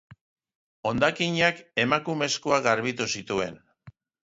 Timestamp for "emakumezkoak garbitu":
1.85-3.11